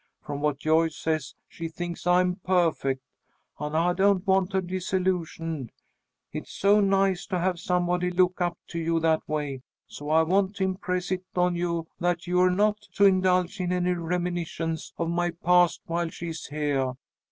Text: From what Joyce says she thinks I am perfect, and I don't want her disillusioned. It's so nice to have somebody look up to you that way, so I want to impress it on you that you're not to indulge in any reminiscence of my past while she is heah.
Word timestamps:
From 0.23 0.41
what 0.41 0.57
Joyce 0.57 0.97
says 0.97 1.35
she 1.47 1.67
thinks 1.67 2.07
I 2.07 2.21
am 2.21 2.37
perfect, 2.37 3.03
and 3.59 3.77
I 3.77 3.93
don't 3.93 4.25
want 4.25 4.53
her 4.53 4.61
disillusioned. 4.61 5.71
It's 6.31 6.51
so 6.51 6.79
nice 6.79 7.27
to 7.27 7.37
have 7.37 7.59
somebody 7.59 8.09
look 8.09 8.41
up 8.41 8.57
to 8.69 8.79
you 8.79 8.99
that 9.01 9.21
way, 9.29 9.61
so 9.85 10.09
I 10.09 10.23
want 10.23 10.55
to 10.55 10.63
impress 10.63 11.11
it 11.11 11.23
on 11.35 11.55
you 11.55 11.87
that 11.99 12.25
you're 12.25 12.49
not 12.49 12.79
to 12.93 13.05
indulge 13.05 13.59
in 13.59 13.71
any 13.71 13.93
reminiscence 13.93 14.91
of 14.97 15.07
my 15.07 15.29
past 15.29 15.81
while 15.85 16.09
she 16.09 16.29
is 16.29 16.47
heah. 16.47 16.93